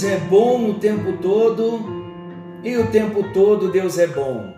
Deus 0.00 0.04
é 0.04 0.16
bom 0.16 0.70
o 0.70 0.74
tempo 0.78 1.18
todo 1.20 1.84
e 2.64 2.74
o 2.78 2.90
tempo 2.90 3.22
todo 3.34 3.70
Deus 3.70 3.98
é 3.98 4.06
bom. 4.06 4.54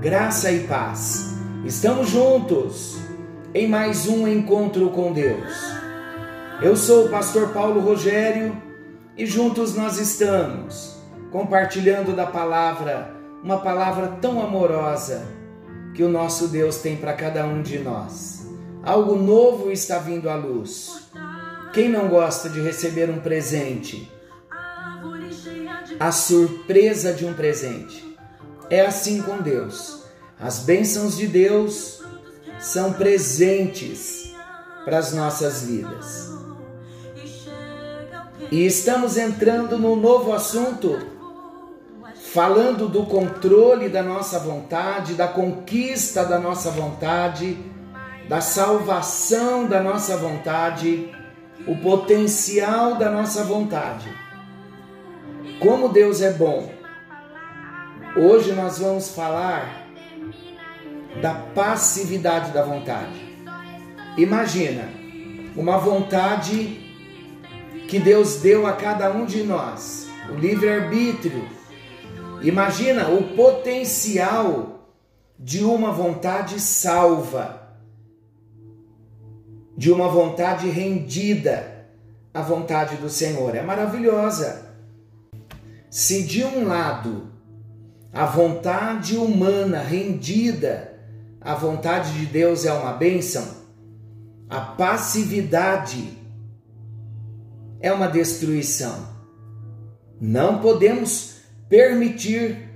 Graça 0.00 0.50
e 0.50 0.60
paz. 0.60 1.36
Estamos 1.62 2.08
juntos 2.08 2.96
em 3.52 3.68
mais 3.68 4.08
um 4.08 4.26
encontro 4.26 4.88
com 4.88 5.12
Deus. 5.12 5.52
Eu 6.62 6.74
sou 6.74 7.04
o 7.04 7.08
pastor 7.10 7.48
Paulo 7.48 7.80
Rogério 7.80 8.56
e 9.14 9.26
juntos 9.26 9.74
nós 9.74 9.98
estamos 9.98 10.96
compartilhando 11.30 12.16
da 12.16 12.24
palavra, 12.24 13.14
uma 13.44 13.58
palavra 13.58 14.16
tão 14.22 14.40
amorosa 14.40 15.22
que 15.94 16.02
o 16.02 16.08
nosso 16.08 16.48
Deus 16.48 16.78
tem 16.78 16.96
para 16.96 17.12
cada 17.12 17.44
um 17.44 17.60
de 17.60 17.78
nós. 17.78 18.46
Algo 18.82 19.16
novo 19.16 19.70
está 19.70 19.98
vindo 19.98 20.30
à 20.30 20.34
luz. 20.34 21.10
Quem 21.74 21.90
não 21.90 22.08
gosta 22.08 22.48
de 22.48 22.60
receber 22.62 23.10
um 23.10 23.20
presente? 23.20 24.11
A 26.02 26.10
surpresa 26.10 27.12
de 27.12 27.24
um 27.24 27.32
presente. 27.32 28.18
É 28.68 28.80
assim 28.80 29.22
com 29.22 29.40
Deus. 29.40 30.02
As 30.36 30.58
bênçãos 30.58 31.16
de 31.16 31.28
Deus 31.28 32.02
são 32.58 32.92
presentes 32.92 34.34
para 34.84 34.98
as 34.98 35.12
nossas 35.12 35.62
vidas. 35.62 36.28
E 38.50 38.66
estamos 38.66 39.16
entrando 39.16 39.78
num 39.78 39.94
novo 39.94 40.32
assunto, 40.32 40.98
falando 42.32 42.88
do 42.88 43.06
controle 43.06 43.88
da 43.88 44.02
nossa 44.02 44.40
vontade, 44.40 45.14
da 45.14 45.28
conquista 45.28 46.24
da 46.24 46.36
nossa 46.40 46.72
vontade, 46.72 47.56
da 48.28 48.40
salvação 48.40 49.68
da 49.68 49.80
nossa 49.80 50.16
vontade, 50.16 51.14
o 51.64 51.76
potencial 51.76 52.96
da 52.96 53.08
nossa 53.08 53.44
vontade. 53.44 54.31
Como 55.62 55.90
Deus 55.90 56.20
é 56.20 56.32
bom. 56.32 56.72
Hoje 58.16 58.50
nós 58.50 58.80
vamos 58.80 59.10
falar 59.10 59.86
da 61.22 61.34
passividade 61.34 62.50
da 62.50 62.64
vontade. 62.64 63.32
Imagina 64.18 64.88
uma 65.54 65.78
vontade 65.78 66.80
que 67.88 68.00
Deus 68.00 68.40
deu 68.40 68.66
a 68.66 68.72
cada 68.72 69.12
um 69.12 69.24
de 69.24 69.44
nós, 69.44 70.08
o 70.32 70.34
livre-arbítrio. 70.34 71.48
Imagina 72.42 73.08
o 73.10 73.36
potencial 73.36 74.90
de 75.38 75.62
uma 75.62 75.92
vontade 75.92 76.58
salva, 76.58 77.76
de 79.76 79.92
uma 79.92 80.08
vontade 80.08 80.68
rendida 80.68 81.86
à 82.34 82.42
vontade 82.42 82.96
do 82.96 83.08
Senhor. 83.08 83.54
É 83.54 83.62
maravilhosa. 83.62 84.71
Se 85.92 86.22
de 86.22 86.42
um 86.42 86.66
lado 86.66 87.30
a 88.14 88.24
vontade 88.24 89.14
humana 89.14 89.82
rendida 89.82 90.98
à 91.38 91.54
vontade 91.54 92.18
de 92.18 92.24
Deus 92.24 92.64
é 92.64 92.72
uma 92.72 92.94
bênção, 92.94 93.46
a 94.48 94.58
passividade 94.58 96.16
é 97.78 97.92
uma 97.92 98.08
destruição. 98.08 99.06
Não 100.18 100.60
podemos 100.60 101.34
permitir 101.68 102.70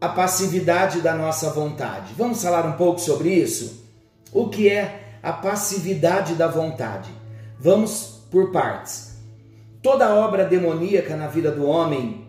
a 0.00 0.10
passividade 0.10 1.00
da 1.00 1.16
nossa 1.16 1.50
vontade. 1.50 2.14
Vamos 2.16 2.40
falar 2.40 2.64
um 2.64 2.76
pouco 2.76 3.00
sobre 3.00 3.34
isso? 3.34 3.84
O 4.32 4.48
que 4.48 4.68
é 4.68 5.18
a 5.20 5.32
passividade 5.32 6.36
da 6.36 6.46
vontade? 6.46 7.10
Vamos 7.58 8.22
por 8.30 8.52
partes. 8.52 9.09
Toda 9.82 10.14
obra 10.14 10.44
demoníaca 10.44 11.16
na 11.16 11.26
vida 11.26 11.50
do 11.50 11.66
homem 11.66 12.26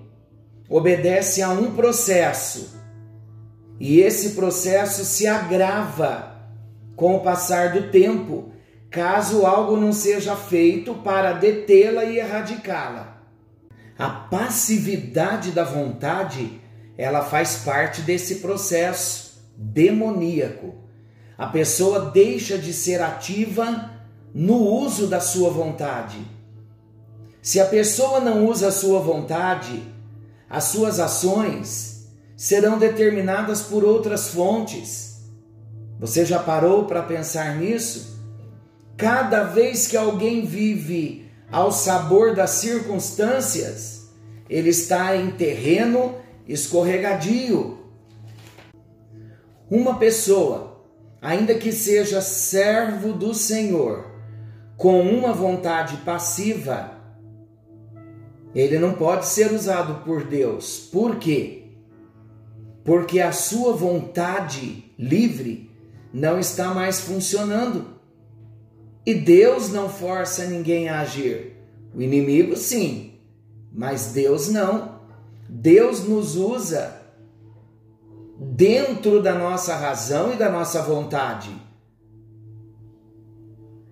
obedece 0.70 1.42
a 1.42 1.50
um 1.50 1.76
processo. 1.76 2.80
E 3.78 4.00
esse 4.00 4.32
processo 4.32 5.04
se 5.04 5.28
agrava 5.28 6.32
com 6.96 7.16
o 7.16 7.20
passar 7.20 7.74
do 7.74 7.90
tempo, 7.92 8.54
caso 8.90 9.46
algo 9.46 9.76
não 9.76 9.92
seja 9.92 10.34
feito 10.34 10.94
para 10.94 11.34
detê-la 11.34 12.06
e 12.06 12.20
erradicá-la. 12.20 13.22
A 14.00 14.10
passividade 14.10 15.52
da 15.52 15.66
vontade, 15.66 16.62
ela 16.98 17.22
faz 17.22 17.58
parte 17.66 18.02
desse 18.02 18.36
processo 18.36 19.44
demoníaco. 19.58 20.76
A 21.38 21.48
pessoa 21.48 22.12
deixa 22.12 22.58
de 22.58 22.72
ser 22.72 23.02
ativa 23.02 23.92
no 24.34 24.56
uso 24.56 25.08
da 25.08 25.20
sua 25.20 25.50
vontade 25.50 26.26
se 27.42 27.60
a 27.60 27.66
pessoa 27.66 28.20
não 28.20 28.46
usa 28.46 28.68
a 28.68 28.72
sua 28.72 29.00
vontade, 29.00 29.82
as 30.50 30.66
suas 30.66 31.00
ações 31.00 32.08
serão 32.38 32.78
determinadas 32.78 33.62
por 33.62 33.84
outras 33.84 34.28
fontes. 34.28 35.22
Você 36.00 36.26
já 36.26 36.40
parou 36.40 36.86
para 36.86 37.02
pensar 37.02 37.56
nisso? 37.56 38.20
Cada 38.96 39.44
vez 39.44 39.88
que 39.88 39.98
alguém 39.98 40.46
vive 40.46 41.32
ao 41.52 41.72
sabor 41.72 42.36
das 42.36 42.52
circunstâncias, 42.52 44.10
ele 44.50 44.70
está 44.70 45.16
em 45.16 45.32
terreno 45.32 46.16
escorregadio. 46.48 47.80
Uma 49.70 49.98
pessoa, 49.98 50.84
ainda 51.22 51.56
que 51.56 51.72
seja 51.72 52.22
servo 52.22 53.14
do 53.14 53.34
Senhor, 53.34 54.12
com 54.78 55.02
uma 55.02 55.32
vontade 55.32 55.98
passiva, 55.98 56.91
ele 58.54 58.78
não 58.78 58.94
pode 58.94 59.26
ser 59.26 59.52
usado 59.52 60.04
por 60.04 60.24
Deus. 60.24 60.80
Por 60.92 61.18
quê? 61.18 61.64
Porque 62.84 63.20
a 63.20 63.32
sua 63.32 63.74
vontade 63.74 64.92
livre 64.98 65.70
não 66.14 66.40
está 66.40 66.74
mais 66.74 67.00
funcionando. 67.00 67.86
E 69.06 69.14
Deus 69.14 69.72
não 69.72 69.90
força 69.90 70.46
ninguém 70.46 70.90
a 70.90 71.02
agir. 71.02 71.58
O 71.94 72.02
inimigo 72.02 72.56
sim, 72.56 73.14
mas 73.72 74.14
Deus 74.14 74.50
não. 74.50 75.00
Deus 75.50 76.08
nos 76.08 76.36
usa 76.36 77.02
dentro 78.40 79.22
da 79.22 79.34
nossa 79.34 79.76
razão 79.76 80.34
e 80.34 80.38
da 80.38 80.50
nossa 80.50 80.82
vontade. 80.82 81.50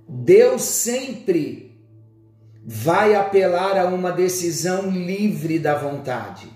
Deus 0.08 0.64
sempre 0.64 1.69
vai 2.66 3.16
apelar 3.16 3.78
a 3.78 3.86
uma 3.86 4.12
decisão 4.12 4.90
livre 4.90 5.59
da 5.59 5.75
vontade. 5.75 6.50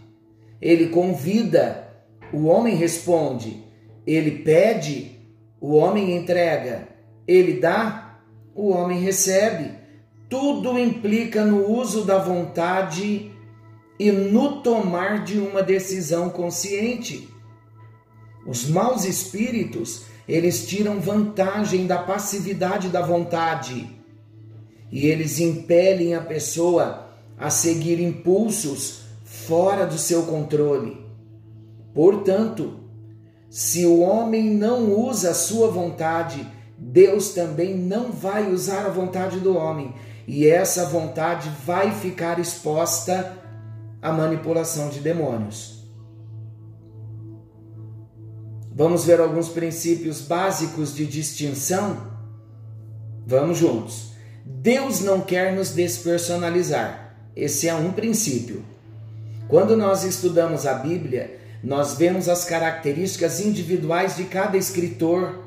Ele 0.61 0.87
convida, 0.87 1.87
o 2.31 2.45
homem 2.45 2.75
responde. 2.75 3.63
Ele 4.05 4.43
pede, 4.43 5.19
o 5.59 5.73
homem 5.75 6.15
entrega. 6.15 6.87
Ele 7.27 7.59
dá, 7.59 8.19
o 8.53 8.69
homem 8.69 8.99
recebe. 8.99 9.71
Tudo 10.29 10.77
implica 10.77 11.45
no 11.45 11.69
uso 11.69 12.03
da 12.03 12.17
vontade 12.17 13.31
e 13.99 14.11
no 14.11 14.61
tomar 14.61 15.23
de 15.23 15.39
uma 15.39 15.61
decisão 15.61 16.29
consciente. 16.29 17.29
Os 18.45 18.67
maus 18.67 19.05
espíritos, 19.05 20.05
eles 20.27 20.67
tiram 20.67 20.99
vantagem 20.99 21.87
da 21.87 21.97
passividade 21.99 22.89
da 22.89 23.01
vontade 23.01 24.02
e 24.93 25.07
eles 25.07 25.39
impelem 25.39 26.13
a 26.13 26.21
pessoa 26.21 27.07
a 27.35 27.49
seguir 27.49 27.99
impulsos 27.99 29.05
fora 29.23 29.87
do 29.87 29.97
seu 29.97 30.21
controle. 30.21 31.03
Portanto, 31.95 32.75
se 33.49 33.87
o 33.87 34.01
homem 34.01 34.51
não 34.51 34.93
usa 34.93 35.31
a 35.31 35.33
sua 35.33 35.67
vontade, 35.67 36.47
Deus 36.77 37.29
também 37.29 37.75
não 37.75 38.11
vai 38.11 38.53
usar 38.53 38.85
a 38.85 38.89
vontade 38.89 39.39
do 39.39 39.57
homem, 39.57 39.95
e 40.27 40.45
essa 40.45 40.85
vontade 40.85 41.49
vai 41.65 41.91
ficar 41.91 42.37
exposta 42.37 43.35
à 43.99 44.11
manipulação 44.11 44.89
de 44.89 44.99
demônios. 44.99 45.87
Vamos 48.71 49.05
ver 49.05 49.19
alguns 49.19 49.49
princípios 49.49 50.21
básicos 50.21 50.93
de 50.93 51.07
distinção? 51.07 51.97
Vamos 53.25 53.57
juntos. 53.57 54.12
Deus 54.45 54.99
não 54.99 55.21
quer 55.21 55.53
nos 55.53 55.71
despersonalizar. 55.71 57.15
Esse 57.35 57.67
é 57.67 57.73
um 57.73 57.91
princípio. 57.91 58.63
Quando 59.47 59.77
nós 59.77 60.03
estudamos 60.03 60.65
a 60.65 60.73
Bíblia, 60.73 61.39
nós 61.63 61.97
vemos 61.97 62.27
as 62.27 62.43
características 62.43 63.39
individuais 63.39 64.17
de 64.17 64.25
cada 64.25 64.57
escritor. 64.57 65.43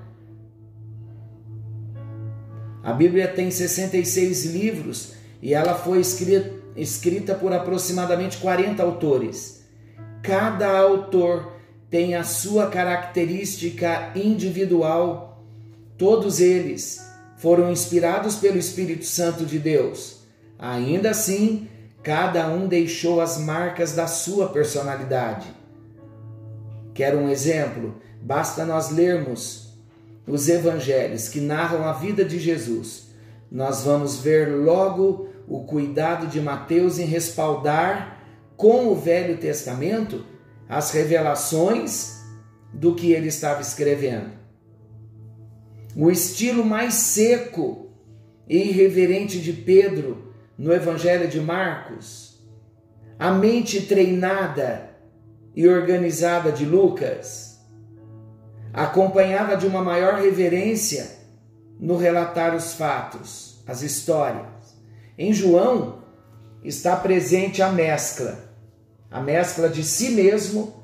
A 2.82 2.92
Bíblia 2.92 3.28
tem 3.28 3.50
66 3.50 4.46
livros 4.46 5.12
e 5.42 5.52
ela 5.52 5.74
foi 5.74 6.00
escrita, 6.00 6.52
escrita 6.74 7.34
por 7.34 7.52
aproximadamente 7.52 8.38
40 8.38 8.82
autores. 8.82 9.64
Cada 10.22 10.78
autor 10.78 11.52
tem 11.90 12.14
a 12.14 12.24
sua 12.24 12.68
característica 12.68 14.12
individual, 14.14 15.44
todos 15.96 16.40
eles 16.40 17.05
foram 17.38 17.70
inspirados 17.70 18.36
pelo 18.36 18.58
Espírito 18.58 19.04
Santo 19.04 19.44
de 19.44 19.58
Deus. 19.58 20.20
Ainda 20.58 21.10
assim, 21.10 21.68
Cada 22.06 22.46
um 22.46 22.68
deixou 22.68 23.20
as 23.20 23.36
marcas 23.36 23.92
da 23.92 24.06
sua 24.06 24.50
personalidade. 24.50 25.48
Quer 26.94 27.16
um 27.16 27.28
exemplo? 27.28 27.96
Basta 28.22 28.64
nós 28.64 28.92
lermos 28.92 29.76
os 30.24 30.48
evangelhos 30.48 31.28
que 31.28 31.40
narram 31.40 31.84
a 31.84 31.92
vida 31.92 32.24
de 32.24 32.38
Jesus. 32.38 33.08
Nós 33.50 33.82
vamos 33.82 34.18
ver 34.18 34.54
logo 34.54 35.30
o 35.48 35.64
cuidado 35.64 36.28
de 36.28 36.40
Mateus 36.40 37.00
em 37.00 37.06
respaldar 37.06 38.22
com 38.56 38.86
o 38.86 38.94
Velho 38.94 39.38
Testamento 39.38 40.24
as 40.68 40.92
revelações 40.92 42.20
do 42.72 42.94
que 42.94 43.10
ele 43.10 43.26
estava 43.26 43.60
escrevendo. 43.60 44.30
O 45.98 46.10
estilo 46.10 46.62
mais 46.62 46.92
seco 46.92 47.88
e 48.46 48.68
irreverente 48.68 49.40
de 49.40 49.50
Pedro 49.50 50.34
no 50.58 50.70
Evangelho 50.70 51.26
de 51.26 51.40
Marcos, 51.40 52.38
a 53.18 53.30
mente 53.32 53.80
treinada 53.86 54.90
e 55.54 55.66
organizada 55.66 56.52
de 56.52 56.66
Lucas, 56.66 57.58
acompanhada 58.74 59.56
de 59.56 59.66
uma 59.66 59.82
maior 59.82 60.20
reverência 60.20 61.16
no 61.80 61.96
relatar 61.96 62.54
os 62.54 62.74
fatos, 62.74 63.62
as 63.66 63.80
histórias. 63.80 64.76
Em 65.16 65.32
João 65.32 66.02
está 66.62 66.94
presente 66.94 67.62
a 67.62 67.72
mescla, 67.72 68.38
a 69.10 69.22
mescla 69.22 69.66
de 69.66 69.82
si 69.82 70.10
mesmo 70.10 70.76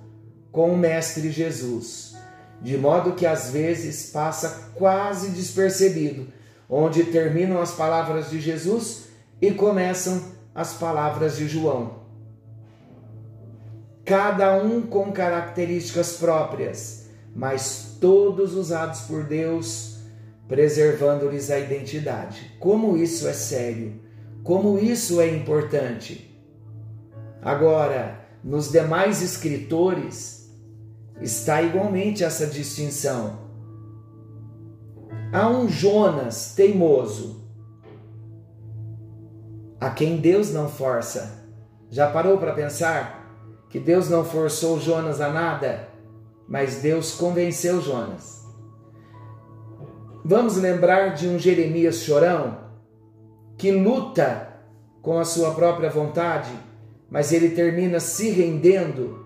com 0.51 0.73
o 0.73 0.79
Mestre 0.79 1.31
Jesus, 1.31 2.17
de 2.63 2.79
modo 2.79 3.13
que 3.13 3.27
às 3.27 3.51
vezes 3.51 4.11
passa 4.11 4.71
quase 4.75 5.31
despercebido, 5.31 6.29
onde 6.69 7.05
terminam 7.05 7.61
as 7.61 7.73
palavras 7.73 8.31
de 8.31 8.41
Jesus 8.41 9.09
e 9.41 9.51
começam 9.51 10.23
as 10.55 10.75
palavras 10.75 11.37
de 11.37 11.49
João. 11.49 12.03
Cada 14.05 14.63
um 14.63 14.83
com 14.83 15.13
características 15.13 16.15
próprias, 16.15 17.09
mas 17.35 17.97
todos 18.01 18.55
usados 18.55 19.01
por 19.03 19.25
Deus, 19.25 19.99
preservando-lhes 20.47 21.51
a 21.51 21.59
identidade. 21.59 22.53
Como 22.61 22.97
isso 22.97 23.27
é 23.27 23.33
sério, 23.33 24.01
como 24.45 24.79
isso 24.79 25.21
é 25.21 25.29
importante. 25.29 26.33
Agora, 27.41 28.21
nos 28.43 28.71
demais 28.71 29.23
escritores, 29.23 30.42
está 31.23 31.63
igualmente 31.63 32.25
essa 32.25 32.47
distinção. 32.47 33.39
Há 35.33 35.49
um 35.49 35.69
Jonas 35.69 36.55
teimoso, 36.55 37.49
a 39.81 39.91
quem 39.91 40.19
Deus 40.19 40.53
não 40.53 40.69
força. 40.69 41.41
Já 41.91 42.11
parou 42.11 42.39
para 42.39 42.53
pensar 42.53 43.23
que 43.71 43.79
Deus 43.79 44.09
não 44.11 44.25
forçou 44.25 44.79
Jonas 44.81 45.21
a 45.21 45.31
nada, 45.31 45.89
mas 46.49 46.83
Deus 46.83 47.15
convenceu 47.15 47.81
Jonas? 47.81 48.43
Vamos 50.25 50.57
lembrar 50.57 51.15
de 51.15 51.29
um 51.29 51.39
Jeremias 51.39 51.97
chorão 51.97 52.59
que 53.57 53.73
luta 53.73 54.49
com 55.01 55.19
a 55.19 55.25
sua 55.25 55.55
própria 55.55 55.91
vontade, 55.91 56.53
mas 57.11 57.33
ele 57.33 57.51
termina 57.51 57.99
se 57.99 58.31
rendendo 58.31 59.22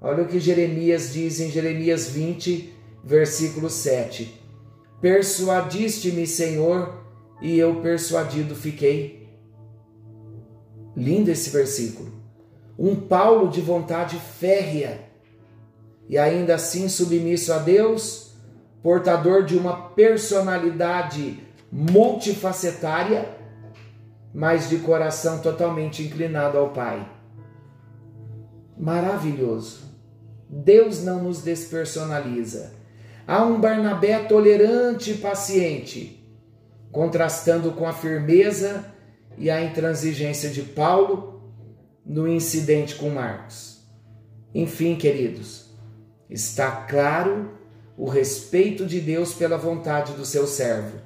Olha 0.00 0.22
o 0.22 0.28
que 0.28 0.38
Jeremias 0.38 1.12
diz 1.12 1.40
em 1.40 1.50
Jeremias 1.50 2.08
20, 2.08 2.74
versículo 3.02 3.70
7. 3.70 4.40
Persuadiste-me, 5.00 6.26
Senhor, 6.26 7.02
e 7.40 7.58
eu 7.58 7.80
persuadido 7.80 8.54
fiquei. 8.54 9.28
Lindo 10.96 11.30
esse 11.30 11.50
versículo. 11.50 12.12
Um 12.78 12.96
Paulo 12.96 13.48
de 13.48 13.60
vontade 13.60 14.18
férrea 14.38 15.06
e 16.08 16.16
ainda 16.16 16.54
assim 16.54 16.88
submisso 16.88 17.52
a 17.52 17.58
Deus, 17.58 18.34
portador 18.82 19.44
de 19.44 19.56
uma 19.56 19.88
personalidade 19.90 21.40
multifacetária, 21.70 23.36
mas 24.32 24.68
de 24.68 24.78
coração 24.78 25.40
totalmente 25.40 26.02
inclinado 26.02 26.58
ao 26.58 26.70
Pai. 26.70 27.08
Maravilhoso. 28.78 29.85
Deus 30.48 31.02
não 31.02 31.22
nos 31.24 31.42
despersonaliza. 31.42 32.72
Há 33.26 33.44
um 33.44 33.60
Barnabé 33.60 34.20
tolerante 34.20 35.12
e 35.12 35.18
paciente, 35.18 36.24
contrastando 36.92 37.72
com 37.72 37.86
a 37.86 37.92
firmeza 37.92 38.84
e 39.36 39.50
a 39.50 39.62
intransigência 39.62 40.48
de 40.48 40.62
Paulo 40.62 41.52
no 42.04 42.28
incidente 42.28 42.94
com 42.94 43.10
Marcos. 43.10 43.84
Enfim, 44.54 44.94
queridos, 44.94 45.66
está 46.30 46.70
claro 46.70 47.50
o 47.98 48.08
respeito 48.08 48.86
de 48.86 49.00
Deus 49.00 49.34
pela 49.34 49.56
vontade 49.56 50.12
do 50.12 50.24
seu 50.24 50.46
servo, 50.46 50.98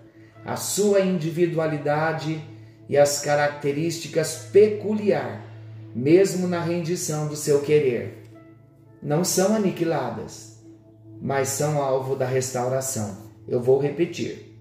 a 0.45 0.57
sua 0.57 1.01
individualidade 1.01 2.45
e 2.89 2.99
as 2.99 3.23
características 3.23 4.49
peculiar, 4.53 5.43
mesmo 5.95 6.47
na 6.47 6.61
rendição 6.61 7.27
do 7.27 7.37
seu 7.37 7.63
querer 7.63 8.20
não 9.03 9.25
são 9.25 9.55
aniquiladas, 9.55 10.63
mas 11.21 11.49
são 11.49 11.83
alvo 11.83 12.15
da 12.15 12.27
restauração. 12.27 13.17
Eu 13.49 13.61
vou 13.61 13.79
repetir. 13.79 14.57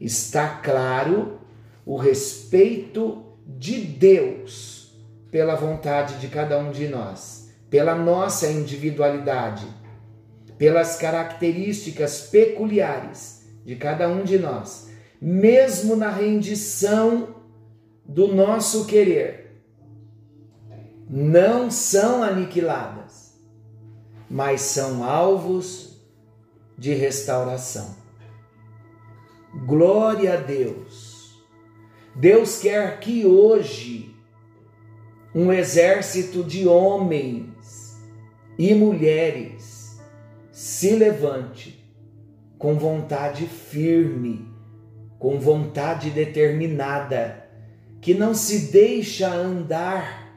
Está 0.00 0.48
claro 0.48 1.38
o 1.84 1.96
respeito 1.96 3.24
de 3.46 3.80
Deus 3.80 4.94
pela 5.30 5.54
vontade 5.54 6.18
de 6.18 6.28
cada 6.28 6.58
um 6.58 6.70
de 6.70 6.88
nós, 6.88 7.50
pela 7.70 7.94
nossa 7.94 8.48
individualidade, 8.48 9.66
pelas 10.56 10.96
características 10.96 12.22
peculiares 12.22 13.46
de 13.64 13.76
cada 13.76 14.08
um 14.08 14.22
de 14.22 14.38
nós, 14.38 14.88
mesmo 15.20 15.94
na 15.94 16.10
rendição 16.10 17.36
do 18.04 18.28
nosso 18.28 18.86
querer 18.86 19.37
não 21.08 21.70
são 21.70 22.22
aniquiladas, 22.22 23.34
mas 24.28 24.60
são 24.60 25.02
alvos 25.02 26.02
de 26.76 26.92
restauração. 26.92 27.96
Glória 29.66 30.34
a 30.34 30.36
Deus. 30.36 31.42
Deus 32.14 32.58
quer 32.58 33.00
que 33.00 33.24
hoje 33.24 34.14
um 35.34 35.52
exército 35.52 36.44
de 36.44 36.66
homens 36.66 37.96
e 38.58 38.74
mulheres 38.74 39.98
se 40.52 40.90
levante 40.90 41.78
com 42.58 42.74
vontade 42.74 43.46
firme, 43.46 44.52
com 45.18 45.38
vontade 45.38 46.10
determinada, 46.10 47.48
que 48.00 48.12
não 48.12 48.34
se 48.34 48.70
deixa 48.72 49.32
andar 49.32 50.27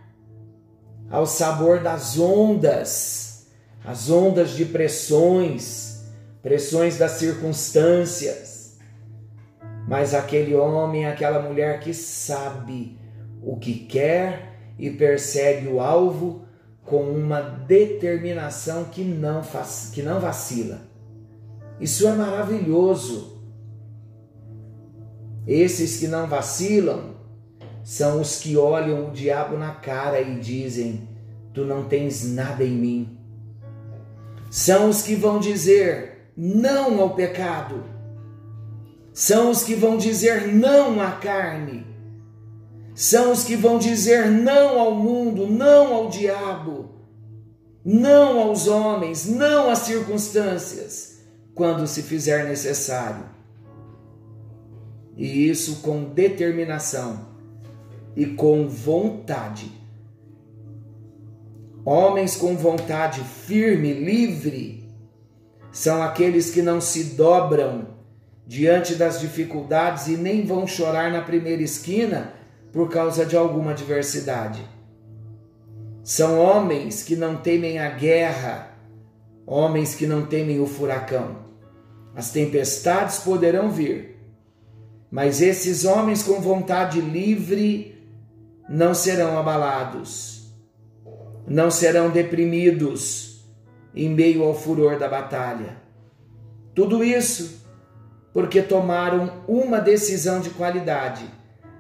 ao 1.12 1.26
sabor 1.26 1.82
das 1.82 2.18
ondas, 2.18 3.48
as 3.84 4.10
ondas 4.10 4.52
de 4.52 4.64
pressões, 4.64 6.06
pressões 6.42 6.98
das 6.98 7.12
circunstâncias. 7.12 8.78
Mas 9.88 10.14
aquele 10.14 10.56
homem, 10.56 11.06
aquela 11.06 11.42
mulher 11.42 11.82
que 11.82 11.94
sabe 11.94 12.98
o 13.44 13.58
que 13.58 13.74
quer 13.74 14.54
e 14.80 14.90
persegue 14.90 15.68
o 15.68 15.82
alvo 15.82 16.46
com 16.86 17.04
uma 17.04 17.42
determinação 17.42 18.86
que 18.86 19.04
não 19.04 19.44
faz, 19.44 19.92
que 19.94 20.02
não 20.02 20.20
vacila. 20.20 20.80
Isso 21.80 22.08
é 22.08 22.14
maravilhoso. 22.14 23.42
Esses 25.46 25.98
que 25.98 26.08
não 26.08 26.28
vacilam 26.28 27.16
são 27.84 28.22
os 28.22 28.40
que 28.40 28.56
olham 28.56 29.08
o 29.08 29.12
diabo 29.12 29.58
na 29.58 29.72
cara 29.72 30.22
e 30.22 30.40
dizem: 30.40 31.08
Tu 31.54 31.66
não 31.66 31.86
tens 31.86 32.32
nada 32.32 32.64
em 32.64 32.72
mim. 32.72 33.18
São 34.50 34.90
os 34.90 35.02
que 35.02 35.16
vão 35.16 35.40
dizer 35.40 36.32
não 36.38 37.02
ao 37.02 37.16
pecado. 37.16 37.84
São 39.14 39.50
os 39.50 39.64
que 39.64 39.76
vão 39.76 39.98
dizer 39.98 40.48
não 40.48 41.02
à 41.02 41.12
carne. 41.12 41.86
São 42.94 43.32
os 43.32 43.44
que 43.44 43.56
vão 43.56 43.80
dizer 43.80 44.30
não 44.30 44.80
ao 44.80 44.94
mundo, 44.94 45.48
não 45.48 45.94
ao 45.94 46.10
diabo, 46.10 46.90
não 47.84 48.40
aos 48.40 48.68
homens, 48.68 49.26
não 49.26 49.70
às 49.70 49.80
circunstâncias, 49.80 51.22
quando 51.56 51.88
se 51.88 52.04
fizer 52.04 52.48
necessário. 52.48 53.26
E 55.16 55.50
isso 55.50 55.78
com 55.78 56.04
determinação 56.04 57.31
e 58.16 58.26
com 58.26 58.68
vontade. 58.68 59.72
Homens 61.84 62.36
com 62.36 62.56
vontade 62.56 63.22
firme, 63.22 63.94
livre, 63.94 64.82
são 65.72 66.04
aqueles 66.04 66.52
que 66.52 66.62
não 66.62 66.80
se 66.82 67.16
dobram 67.16 67.88
diante 68.46 68.96
das 68.96 69.20
dificuldades 69.20 70.08
e 70.08 70.18
nem 70.18 70.46
vão 70.46 70.68
chorar 70.68 71.12
na 71.12 71.22
primeira 71.22 71.62
esquina 71.62 72.34
por 72.72 72.90
causa 72.90 73.26
de 73.26 73.36
alguma 73.36 73.72
adversidade. 73.72 74.62
São 76.04 76.40
homens 76.40 77.04
que 77.04 77.16
não 77.16 77.38
temem 77.38 77.80
a 77.80 77.90
guerra, 77.90 78.76
homens 79.46 79.96
que 79.96 80.06
não 80.06 80.26
temem 80.26 80.60
o 80.60 80.68
furacão. 80.68 81.38
As 82.16 82.32
tempestades 82.32 83.20
poderão 83.20 83.72
vir, 83.72 84.18
mas 85.10 85.42
esses 85.42 85.86
homens 85.86 86.24
com 86.24 86.42
vontade 86.42 87.00
livre 87.00 88.01
não 88.74 88.94
serão 88.94 89.38
abalados, 89.38 90.50
não 91.46 91.70
serão 91.70 92.10
deprimidos 92.10 93.46
em 93.94 94.10
meio 94.10 94.44
ao 94.44 94.54
furor 94.54 94.98
da 94.98 95.10
batalha. 95.10 95.76
Tudo 96.74 97.04
isso 97.04 97.66
porque 98.34 98.62
tomaram 98.62 99.44
uma 99.46 99.82
decisão 99.82 100.40
de 100.40 100.52
qualidade. 100.52 101.26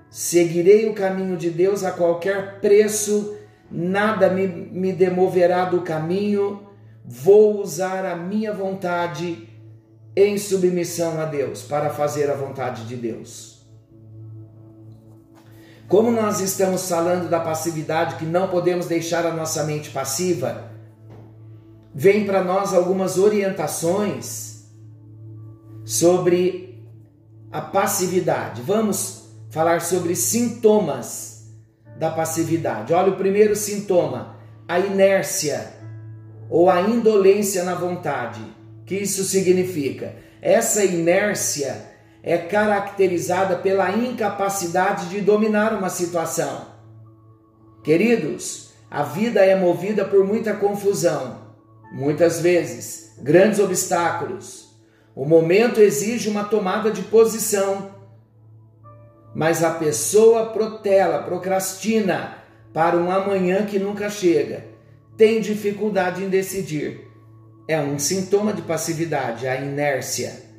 Seguirei 0.10 0.89
o 0.89 0.93
caminho 0.93 1.38
de 1.38 1.50
Deus 1.50 1.86
a 1.86 1.91
qualquer 1.91 2.60
preço, 2.60 3.38
nada 3.71 4.29
me, 4.29 4.45
me 4.45 4.91
demoverá 4.91 5.63
do 5.63 5.83
caminho, 5.83 6.67
vou 7.05 7.62
usar 7.62 8.05
a 8.05 8.17
minha 8.17 8.51
vontade 8.51 9.48
em 10.13 10.38
submissão 10.38 11.21
a 11.21 11.24
Deus, 11.24 11.63
para 11.63 11.89
fazer 11.89 12.29
a 12.29 12.36
vontade 12.36 12.86
de 12.86 12.98
Deus. 12.98 13.50
Como 15.91 16.10
nós 16.10 16.39
estamos 16.39 16.88
falando 16.88 17.29
da 17.29 17.41
passividade, 17.41 18.15
que 18.15 18.24
não 18.24 18.48
podemos 18.48 18.86
deixar 18.86 19.25
a 19.25 19.33
nossa 19.33 19.65
mente 19.65 19.89
passiva, 19.89 20.71
vem 21.93 22.25
para 22.25 22.41
nós 22.41 22.74
algumas 22.74 23.17
orientações 23.17 24.69
sobre 25.83 26.81
a 27.51 27.60
passividade. 27.60 28.62
Vamos 28.62 29.24
falar 29.50 29.81
sobre 29.81 30.15
sintomas 30.15 31.51
da 31.98 32.10
passividade. 32.10 32.93
Olha 32.93 33.12
o 33.12 33.17
primeiro 33.17 33.53
sintoma, 33.53 34.38
a 34.69 34.79
inércia 34.79 35.74
ou 36.50 36.69
a 36.69 36.79
indolência 36.83 37.65
na 37.65 37.75
vontade. 37.75 38.39
O 38.81 38.86
que 38.86 38.95
isso 38.95 39.25
significa? 39.25 40.15
Essa 40.41 40.86
inércia 40.86 41.90
é 42.23 42.37
caracterizada 42.37 43.55
pela 43.55 43.91
incapacidade 43.91 45.09
de 45.09 45.21
dominar 45.21 45.73
uma 45.73 45.89
situação. 45.89 46.67
Queridos, 47.83 48.73
a 48.89 49.03
vida 49.03 49.43
é 49.43 49.55
movida 49.55 50.05
por 50.05 50.25
muita 50.25 50.53
confusão, 50.53 51.39
muitas 51.91 52.39
vezes, 52.39 53.15
grandes 53.19 53.59
obstáculos. 53.59 54.69
O 55.15 55.25
momento 55.25 55.81
exige 55.81 56.29
uma 56.29 56.43
tomada 56.43 56.91
de 56.91 57.01
posição, 57.01 57.91
mas 59.33 59.63
a 59.63 59.71
pessoa 59.71 60.47
protela, 60.47 61.23
procrastina 61.23 62.37
para 62.71 62.97
um 62.97 63.11
amanhã 63.11 63.65
que 63.65 63.79
nunca 63.79 64.09
chega, 64.09 64.65
tem 65.17 65.41
dificuldade 65.41 66.23
em 66.23 66.29
decidir. 66.29 67.07
É 67.67 67.79
um 67.79 67.97
sintoma 67.97 68.53
de 68.53 68.61
passividade, 68.61 69.47
a 69.47 69.55
inércia 69.55 70.50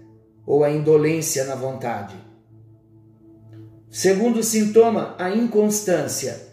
ou 0.47 0.65
a 0.65 0.71
indolência 0.71 1.45
na 1.45 1.55
vontade. 1.55 2.17
Segundo 3.91 4.43
sintoma, 4.43 5.15
a 5.19 5.31
inconstância. 5.31 6.51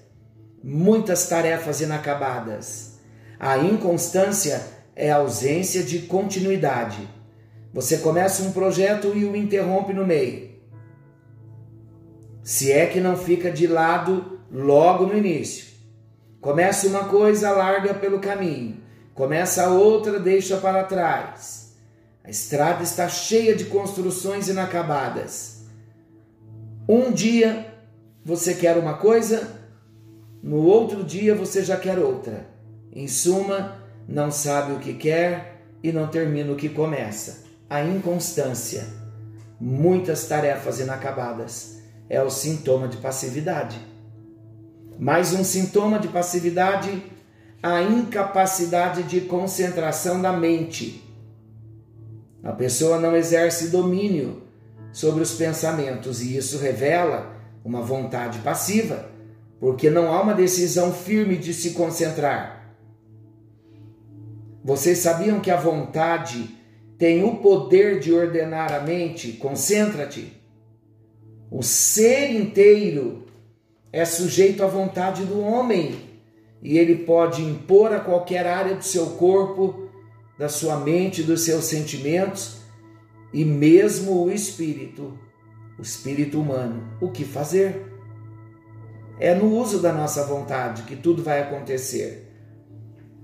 Muitas 0.64 1.28
tarefas 1.28 1.82
inacabadas. 1.82 3.00
A 3.40 3.58
inconstância 3.58 4.62
é 4.96 5.10
a 5.12 5.18
ausência 5.18 5.84
de 5.84 6.00
continuidade 6.00 7.08
você 7.72 8.00
começa 8.00 8.42
um 8.44 8.52
projeto 8.52 9.16
e 9.16 9.26
o 9.26 9.36
interrompe 9.36 9.94
no 9.94 10.06
meio. 10.06 10.50
Se 12.42 12.72
é 12.72 12.88
que 12.88 13.00
não 13.00 13.16
fica 13.16 13.52
de 13.52 13.68
lado 13.68 14.40
logo 14.52 15.06
no 15.06 15.16
início. 15.16 15.68
Começa 16.42 16.88
uma 16.88 17.06
coisa, 17.06 17.52
larga 17.52 17.94
pelo 17.94 18.20
caminho. 18.20 18.78
Começa 19.14 19.70
outra, 19.70 20.20
deixa 20.20 20.58
para 20.58 20.84
trás. 20.84 21.59
A 22.24 22.30
estrada 22.30 22.84
está 22.84 23.08
cheia 23.08 23.56
de 23.56 23.66
construções 23.66 24.48
inacabadas. 24.48 25.66
Um 26.88 27.12
dia 27.12 27.74
você 28.24 28.54
quer 28.54 28.78
uma 28.78 28.96
coisa, 28.96 29.60
no 30.42 30.58
outro 30.58 31.04
dia 31.04 31.36
você 31.36 31.64
já 31.64 31.78
quer 31.78 31.98
outra. 32.00 32.48
Em 32.92 33.08
suma, 33.08 33.76
não 34.08 34.32
sabe 34.32 34.74
o 34.74 34.80
que 34.80 34.94
quer 34.94 35.62
e 35.82 35.92
não 35.92 36.08
termina 36.08 36.52
o 36.52 36.56
que 36.56 36.70
começa 36.70 37.50
a 37.70 37.84
inconstância, 37.84 38.88
muitas 39.62 40.28
tarefas 40.28 40.80
inacabadas, 40.80 41.84
é 42.10 42.22
o 42.22 42.30
sintoma 42.30 42.88
de 42.88 42.98
passividade. 42.98 43.80
Mais 44.98 45.34
um 45.34 45.44
sintoma 45.44 46.00
de 46.00 46.08
passividade, 46.08 47.04
a 47.62 47.82
incapacidade 47.84 49.04
de 49.04 49.22
concentração 49.22 50.20
da 50.20 50.34
mente. 50.34 51.09
A 52.44 52.52
pessoa 52.54 53.00
não 53.00 53.16
exerce 53.16 53.70
domínio 53.70 54.44
sobre 54.92 55.22
os 55.22 55.34
pensamentos 55.34 56.22
e 56.22 56.38
isso 56.38 56.58
revela 56.58 57.36
uma 57.64 57.82
vontade 57.82 58.40
passiva, 58.40 59.10
porque 59.60 59.90
não 59.90 60.12
há 60.12 60.22
uma 60.22 60.34
decisão 60.34 60.94
firme 60.94 61.38
de 61.38 61.54
se 61.54 61.72
concentrar. 61.72 62.76
Vocês 64.64 65.00
sabiam 65.00 65.40
que 65.40 65.52
a 65.52 65.58
vontade 65.58 66.56
tem 66.98 67.24
o 67.24 67.38
poder 67.38 68.00
de 68.00 68.14
ordenar 68.14 68.74
a 68.74 68.82
mente, 68.82 69.34
concentra-te. 69.34 70.34
O 71.50 71.64
ser 71.64 72.32
inteiro 72.32 73.26
é 73.92 74.06
sujeito 74.06 74.64
à 74.64 74.68
vontade 74.68 75.26
do 75.26 75.40
homem 75.40 76.10
e 76.62 76.78
ele 76.78 77.04
pode 77.06 77.42
impor 77.42 77.94
a 77.94 78.00
qualquer 78.00 78.46
área 78.46 78.76
do 78.76 78.84
seu 78.84 79.12
corpo, 79.12 79.89
da 80.40 80.48
sua 80.48 80.78
mente, 80.78 81.22
dos 81.22 81.42
seus 81.42 81.66
sentimentos 81.66 82.62
e 83.34 83.44
mesmo 83.44 84.24
o 84.24 84.32
espírito, 84.32 85.20
o 85.78 85.82
espírito 85.82 86.40
humano, 86.40 86.98
o 87.02 87.12
que 87.12 87.26
fazer. 87.26 87.86
É 89.20 89.36
no 89.36 89.54
uso 89.54 89.82
da 89.82 89.92
nossa 89.92 90.26
vontade 90.26 90.84
que 90.84 90.96
tudo 90.96 91.22
vai 91.22 91.42
acontecer. 91.42 92.34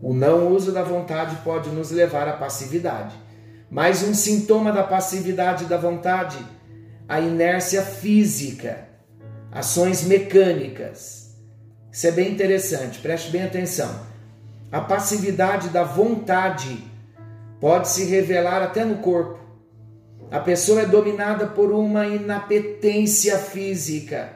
O 0.01 0.13
não 0.13 0.51
uso 0.51 0.73
da 0.73 0.83
vontade 0.83 1.37
pode 1.37 1.69
nos 1.69 1.89
levar 1.89 2.27
à 2.27 2.33
passividade. 2.33 3.15
Mais 3.71 4.03
um 4.03 4.13
sintoma 4.13 4.73
da 4.73 4.83
passividade 4.83 5.65
da 5.65 5.77
vontade, 5.77 6.37
a 7.07 7.21
inércia 7.21 7.81
física, 7.81 8.89
ações 9.53 10.03
mecânicas. 10.03 11.33
Isso 11.89 12.07
é 12.07 12.11
bem 12.11 12.33
interessante, 12.33 12.99
preste 12.99 13.31
bem 13.31 13.43
atenção. 13.43 14.01
A 14.69 14.81
passividade 14.81 15.69
da 15.69 15.83
vontade 15.83 16.93
pode 17.59 17.89
se 17.89 18.05
revelar 18.05 18.61
até 18.61 18.83
no 18.83 18.97
corpo. 18.97 19.39
A 20.31 20.39
pessoa 20.39 20.81
é 20.81 20.85
dominada 20.85 21.47
por 21.47 21.71
uma 21.71 22.05
inapetência 22.07 23.37
física 23.37 24.33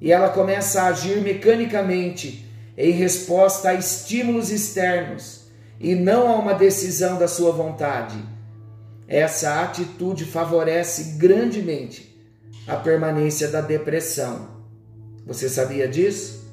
e 0.00 0.12
ela 0.12 0.28
começa 0.28 0.82
a 0.82 0.88
agir 0.88 1.20
mecanicamente 1.20 2.46
em 2.76 2.92
resposta 2.92 3.70
a 3.70 3.74
estímulos 3.74 4.50
externos 4.50 5.48
e 5.80 5.94
não 5.94 6.28
a 6.28 6.36
uma 6.36 6.54
decisão 6.54 7.18
da 7.18 7.26
sua 7.26 7.50
vontade. 7.50 8.16
Essa 9.08 9.62
atitude 9.62 10.24
favorece 10.24 11.16
grandemente 11.16 12.14
a 12.66 12.76
permanência 12.76 13.48
da 13.48 13.60
depressão. 13.60 14.58
Você 15.26 15.48
sabia 15.48 15.88
disso? 15.88 16.46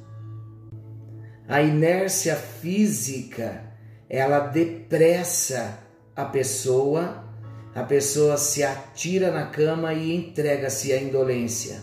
A 1.47 1.61
inércia 1.61 2.35
física, 2.35 3.61
ela 4.09 4.39
depressa 4.39 5.79
a 6.15 6.25
pessoa, 6.25 7.23
a 7.73 7.83
pessoa 7.83 8.37
se 8.37 8.63
atira 8.63 9.31
na 9.31 9.47
cama 9.47 9.93
e 9.93 10.15
entrega-se 10.15 10.93
à 10.93 11.01
indolência, 11.01 11.81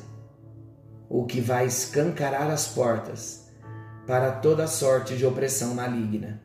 o 1.09 1.25
que 1.27 1.41
vai 1.41 1.67
escancarar 1.67 2.51
as 2.51 2.69
portas 2.69 3.51
para 4.07 4.33
toda 4.33 4.67
sorte 4.67 5.17
de 5.17 5.27
opressão 5.27 5.75
maligna. 5.75 6.41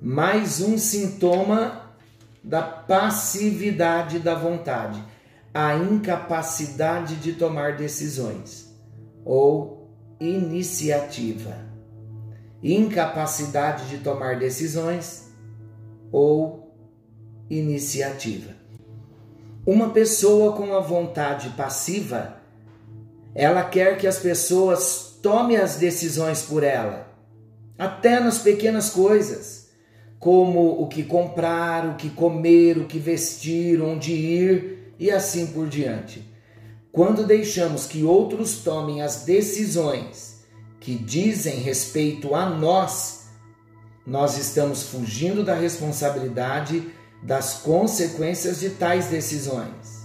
Mais 0.00 0.60
um 0.60 0.76
sintoma 0.76 1.96
da 2.42 2.60
passividade 2.60 4.18
da 4.18 4.34
vontade, 4.34 5.02
a 5.52 5.76
incapacidade 5.76 7.16
de 7.16 7.32
tomar 7.32 7.76
decisões 7.76 8.70
ou 9.24 9.88
iniciativa. 10.20 11.73
Incapacidade 12.64 13.90
de 13.90 13.98
tomar 13.98 14.38
decisões 14.38 15.30
ou 16.10 16.74
iniciativa. 17.50 18.52
Uma 19.66 19.90
pessoa 19.90 20.56
com 20.56 20.74
a 20.74 20.80
vontade 20.80 21.50
passiva, 21.50 22.36
ela 23.34 23.62
quer 23.64 23.98
que 23.98 24.06
as 24.06 24.18
pessoas 24.18 25.18
tomem 25.22 25.58
as 25.58 25.76
decisões 25.76 26.40
por 26.40 26.62
ela, 26.62 27.06
até 27.78 28.18
nas 28.18 28.38
pequenas 28.38 28.88
coisas 28.88 29.68
como 30.18 30.80
o 30.80 30.88
que 30.88 31.02
comprar, 31.02 31.86
o 31.86 31.96
que 31.96 32.08
comer, 32.08 32.78
o 32.78 32.86
que 32.86 32.98
vestir, 32.98 33.82
onde 33.82 34.12
ir 34.12 34.94
e 34.98 35.10
assim 35.10 35.48
por 35.48 35.68
diante. 35.68 36.32
quando 36.90 37.26
deixamos 37.26 37.86
que 37.86 38.04
outros 38.04 38.58
tomem 38.58 39.02
as 39.02 39.24
decisões 39.24 40.33
que 40.84 40.94
dizem 40.94 41.60
respeito 41.60 42.34
a 42.34 42.44
nós, 42.44 43.30
nós 44.06 44.36
estamos 44.36 44.82
fugindo 44.82 45.42
da 45.42 45.54
responsabilidade 45.54 46.90
das 47.22 47.54
consequências 47.54 48.60
de 48.60 48.68
tais 48.68 49.06
decisões. 49.06 50.04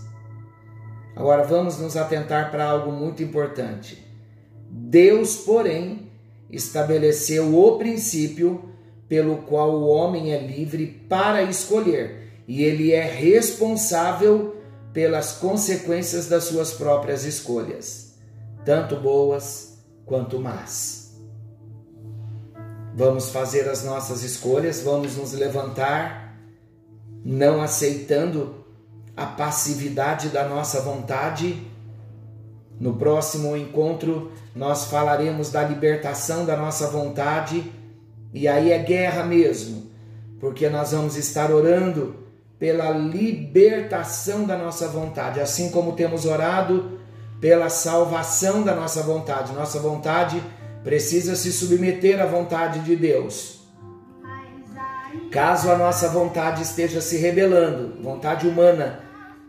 Agora 1.14 1.44
vamos 1.44 1.78
nos 1.80 1.98
atentar 1.98 2.50
para 2.50 2.64
algo 2.64 2.94
muito 2.94 3.22
importante. 3.22 4.08
Deus, 4.72 5.36
porém, 5.36 6.10
estabeleceu 6.50 7.60
o 7.60 7.78
princípio 7.78 8.72
pelo 9.10 9.40
qual 9.40 9.72
o 9.72 9.88
homem 9.88 10.34
é 10.34 10.40
livre 10.40 11.04
para 11.10 11.44
escolher, 11.44 12.44
e 12.48 12.64
ele 12.64 12.94
é 12.94 13.04
responsável 13.04 14.56
pelas 14.94 15.34
consequências 15.34 16.30
das 16.30 16.46
suas 16.46 16.72
próprias 16.72 17.26
escolhas, 17.26 18.14
tanto 18.64 18.96
boas 18.96 19.69
quanto 20.10 20.40
más. 20.40 21.14
Vamos 22.96 23.30
fazer 23.30 23.70
as 23.70 23.86
nossas 23.86 24.24
escolhas, 24.24 24.82
vamos 24.82 25.16
nos 25.16 25.32
levantar, 25.34 26.36
não 27.24 27.62
aceitando 27.62 28.66
a 29.16 29.28
passividade 29.28 30.30
da 30.30 30.50
nossa 30.50 30.82
vontade. 30.82 31.66
No 32.80 32.96
próximo 32.96 33.56
encontro, 33.56 34.32
nós 34.56 34.86
falaremos 34.86 35.52
da 35.52 35.64
libertação 35.64 36.44
da 36.44 36.58
nossa 36.58 36.88
vontade, 36.88 37.72
e 38.34 38.48
aí 38.48 38.72
é 38.72 38.80
guerra 38.80 39.24
mesmo, 39.24 39.92
porque 40.40 40.68
nós 40.70 40.92
vamos 40.92 41.16
estar 41.16 41.52
orando 41.52 42.16
pela 42.58 42.90
libertação 42.90 44.46
da 44.46 44.58
nossa 44.58 44.88
vontade, 44.88 45.40
assim 45.40 45.70
como 45.70 45.94
temos 45.94 46.26
orado 46.26 47.00
pela 47.40 47.70
salvação 47.70 48.64
da 48.64 48.76
nossa 48.76 49.02
vontade. 49.04 49.54
Nossa 49.54 49.80
vontade 49.80 50.42
precisa 50.84 51.36
se 51.36 51.52
submeter 51.52 52.22
à 52.22 52.26
vontade 52.26 52.80
de 52.80 52.96
Deus. 52.96 53.60
Caso 55.32 55.72
a 55.72 55.78
nossa 55.78 56.10
vontade 56.10 56.64
esteja 56.64 57.02
se 57.02 57.18
rebelando, 57.18 58.02
vontade 58.02 58.48
humana 58.48 59.02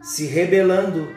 se 0.02 0.26
rebelando 0.26 1.09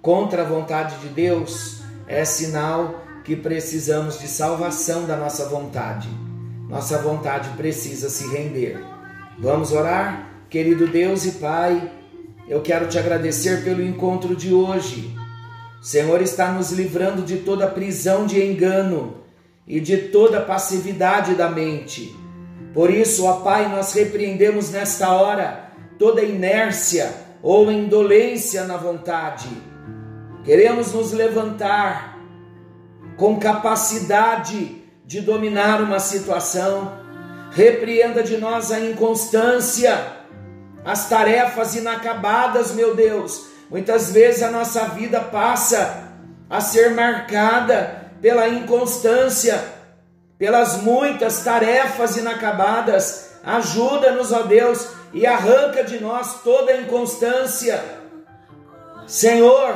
contra 0.00 0.42
a 0.42 0.44
vontade 0.44 0.96
de 0.98 1.08
Deus, 1.08 1.80
é 2.08 2.24
sinal 2.24 3.02
que 3.24 3.36
precisamos 3.36 4.18
de 4.18 4.26
salvação 4.26 5.06
da 5.06 5.16
nossa 5.16 5.48
vontade. 5.48 6.08
Nossa 6.68 6.98
vontade 6.98 7.50
precisa 7.50 8.08
se 8.08 8.26
render. 8.28 8.84
Vamos 9.38 9.72
orar? 9.72 10.28
Querido 10.50 10.88
Deus 10.88 11.24
e 11.24 11.32
Pai, 11.32 11.90
eu 12.48 12.60
quero 12.60 12.88
te 12.88 12.98
agradecer 12.98 13.62
pelo 13.62 13.82
encontro 13.82 14.34
de 14.34 14.52
hoje. 14.52 15.16
O 15.82 15.84
Senhor 15.84 16.22
está 16.22 16.52
nos 16.52 16.70
livrando 16.70 17.22
de 17.22 17.38
toda 17.38 17.66
prisão 17.66 18.24
de 18.24 18.40
engano 18.40 19.16
e 19.66 19.80
de 19.80 19.96
toda 19.96 20.40
passividade 20.40 21.34
da 21.34 21.50
mente. 21.50 22.16
Por 22.72 22.88
isso, 22.88 23.26
ó 23.26 23.40
Pai, 23.40 23.68
nós 23.68 23.92
repreendemos 23.92 24.70
nesta 24.70 25.10
hora 25.10 25.72
toda 25.98 26.22
inércia 26.22 27.12
ou 27.42 27.68
indolência 27.72 28.62
na 28.62 28.76
vontade. 28.76 29.48
Queremos 30.44 30.92
nos 30.92 31.10
levantar 31.10 32.16
com 33.16 33.40
capacidade 33.40 34.84
de 35.04 35.20
dominar 35.20 35.82
uma 35.82 35.98
situação. 35.98 36.92
Repreenda 37.50 38.22
de 38.22 38.36
nós 38.36 38.70
a 38.70 38.78
inconstância 38.78 40.22
as 40.84 41.08
tarefas 41.08 41.74
inacabadas, 41.74 42.72
meu 42.72 42.94
Deus. 42.94 43.51
Muitas 43.72 44.12
vezes 44.12 44.42
a 44.42 44.50
nossa 44.50 44.84
vida 44.88 45.18
passa 45.18 46.12
a 46.50 46.60
ser 46.60 46.90
marcada 46.90 48.12
pela 48.20 48.46
inconstância, 48.46 49.64
pelas 50.36 50.76
muitas 50.82 51.42
tarefas 51.42 52.18
inacabadas. 52.18 53.30
Ajuda-nos, 53.42 54.30
ó 54.30 54.42
Deus, 54.42 54.88
e 55.14 55.26
arranca 55.26 55.82
de 55.84 55.98
nós 55.98 56.42
toda 56.44 56.70
a 56.70 56.82
inconstância. 56.82 57.82
Senhor, 59.06 59.74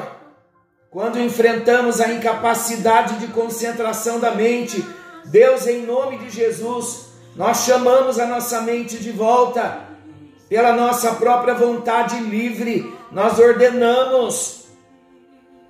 quando 0.91 1.19
enfrentamos 1.19 1.99
a 1.99 2.13
incapacidade 2.13 3.19
de 3.19 3.29
concentração 3.29 4.21
da 4.21 4.33
mente, 4.33 4.87
Deus, 5.25 5.67
em 5.67 5.87
nome 5.87 6.19
de 6.19 6.29
Jesus, 6.29 7.07
nós 7.35 7.65
chamamos 7.65 8.19
a 8.19 8.27
nossa 8.27 8.61
mente 8.61 8.99
de 8.99 9.11
volta 9.11 9.87
pela 10.51 10.73
nossa 10.73 11.13
própria 11.15 11.55
vontade 11.55 12.19
livre, 12.21 12.95
nós 13.11 13.39
ordenamos 13.39 14.67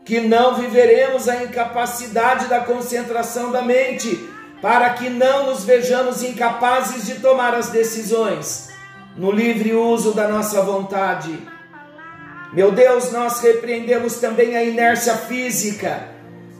que 0.05 0.21
não 0.21 0.55
viveremos 0.55 1.29
a 1.29 1.43
incapacidade 1.43 2.47
da 2.47 2.61
concentração 2.61 3.51
da 3.51 3.63
mente, 3.63 4.29
para 4.63 4.91
que 4.91 5.11
não 5.11 5.47
nos 5.47 5.65
vejamos 5.65 6.23
incapazes 6.23 7.07
de 7.07 7.17
tomar 7.17 7.55
as 7.55 7.69
decisões. 7.69 8.69
No 9.17 9.31
livre 9.31 9.75
uso 9.75 10.13
da 10.13 10.29
nossa 10.29 10.63
vontade. 10.63 11.37
Meu 12.53 12.71
Deus, 12.71 13.11
nós 13.11 13.41
repreendemos 13.41 14.17
também 14.17 14.57
a 14.57 14.63
inércia 14.63 15.17
física, 15.17 16.09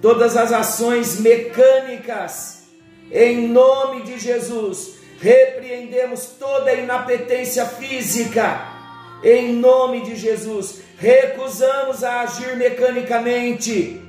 todas 0.03 0.37
as 0.37 0.53
ações 0.53 1.21
mecânicas, 1.21 2.65
em 3.11 3.49
nome 3.49 4.03
de 4.03 4.19
Jesus 4.19 4.97
repreendemos 5.21 6.27
toda 6.39 6.73
inapetência 6.73 7.67
física, 7.67 8.76
em 9.29 9.55
nome 9.55 10.03
de 10.03 10.15
Jesus, 10.15 10.83
recusamos 10.99 12.05
a 12.05 12.21
agir 12.21 12.57
mecanicamente, 12.57 14.01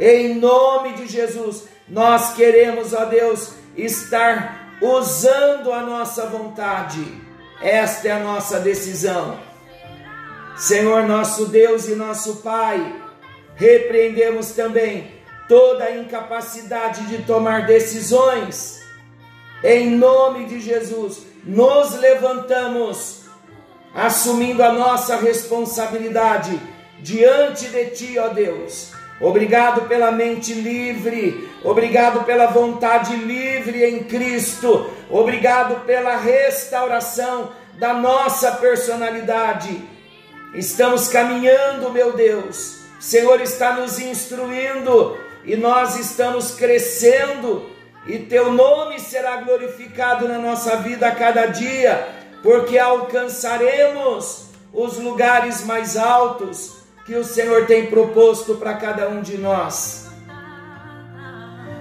em 0.00 0.34
nome 0.36 0.94
de 0.94 1.06
Jesus, 1.06 1.64
nós 1.86 2.32
queremos, 2.32 2.94
ó 2.94 3.04
Deus, 3.04 3.52
estar 3.76 4.78
usando 4.80 5.70
a 5.70 5.82
nossa 5.82 6.26
vontade, 6.26 7.04
esta 7.60 8.08
é 8.08 8.12
a 8.12 8.20
nossa 8.20 8.58
decisão. 8.60 9.38
Senhor 10.56 11.06
nosso 11.06 11.46
Deus 11.46 11.86
e 11.86 11.94
nosso 11.94 12.36
Pai, 12.36 12.96
repreendemos 13.54 14.52
também 14.52 15.12
toda 15.46 15.84
a 15.84 15.96
incapacidade 15.96 17.06
de 17.06 17.22
tomar 17.24 17.66
decisões. 17.66 18.80
Em 19.62 19.90
nome 19.90 20.46
de 20.46 20.58
Jesus, 20.58 21.18
nos 21.44 21.94
levantamos, 21.98 23.17
assumindo 23.98 24.62
a 24.62 24.72
nossa 24.72 25.16
responsabilidade 25.16 26.58
diante 27.00 27.66
de 27.66 27.86
Ti, 27.86 28.18
ó 28.18 28.28
Deus. 28.28 28.92
Obrigado 29.20 29.88
pela 29.88 30.12
mente 30.12 30.54
livre, 30.54 31.50
obrigado 31.64 32.24
pela 32.24 32.46
vontade 32.46 33.16
livre 33.16 33.84
em 33.84 34.04
Cristo, 34.04 34.88
obrigado 35.10 35.84
pela 35.84 36.16
restauração 36.16 37.50
da 37.74 37.92
nossa 37.92 38.52
personalidade. 38.52 39.82
Estamos 40.54 41.08
caminhando, 41.08 41.90
meu 41.90 42.12
Deus. 42.12 42.78
O 43.00 43.02
Senhor 43.02 43.40
está 43.40 43.72
nos 43.72 43.98
instruindo 43.98 45.18
e 45.44 45.56
nós 45.56 45.98
estamos 45.98 46.52
crescendo 46.52 47.68
e 48.06 48.20
teu 48.20 48.52
nome 48.52 48.98
será 49.00 49.38
glorificado 49.38 50.28
na 50.28 50.38
nossa 50.38 50.76
vida 50.76 51.08
a 51.08 51.14
cada 51.14 51.46
dia, 51.46 52.17
porque 52.42 52.78
alcançaremos 52.78 54.46
os 54.72 54.98
lugares 54.98 55.64
mais 55.64 55.96
altos 55.96 56.78
que 57.06 57.14
o 57.14 57.24
Senhor 57.24 57.66
tem 57.66 57.86
proposto 57.86 58.56
para 58.56 58.74
cada 58.74 59.08
um 59.08 59.22
de 59.22 59.38
nós. 59.38 60.06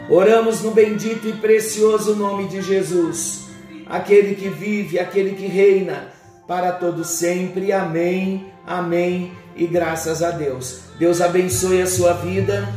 Oramos 0.09 0.61
no 0.61 0.71
bendito 0.71 1.27
e 1.27 1.33
precioso 1.33 2.15
nome 2.15 2.47
de 2.47 2.61
Jesus, 2.61 3.49
aquele 3.85 4.35
que 4.35 4.47
vive, 4.47 4.97
aquele 4.97 5.35
que 5.35 5.45
reina 5.47 6.13
para 6.47 6.71
todo 6.71 7.03
sempre. 7.03 7.73
Amém. 7.73 8.51
Amém. 8.65 9.33
E 9.55 9.67
graças 9.67 10.23
a 10.23 10.31
Deus. 10.31 10.79
Deus 10.97 11.19
abençoe 11.19 11.81
a 11.81 11.87
sua 11.87 12.13
vida. 12.13 12.67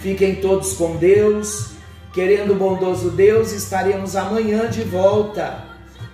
Fiquem 0.00 0.36
todos 0.36 0.74
com 0.74 0.96
Deus. 0.96 1.72
Querendo 2.14 2.52
o 2.52 2.56
bondoso 2.56 3.10
Deus, 3.10 3.52
estaremos 3.52 4.14
amanhã 4.14 4.68
de 4.68 4.82
volta, 4.82 5.64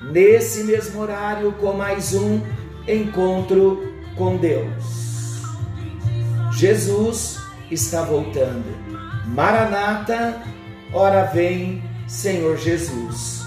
nesse 0.03 0.65
mesmo 0.65 1.01
horário, 1.01 1.53
com 1.53 1.73
mais 1.73 2.15
um 2.15 2.41
encontro 2.87 3.93
com 4.17 4.37
Deus. 4.37 5.43
Jesus 6.53 7.39
está 7.71 8.03
voltando. 8.03 8.65
Maranata, 9.27 10.43
ora 10.93 11.25
vem, 11.25 11.83
Senhor 12.07 12.57
Jesus. 12.57 13.38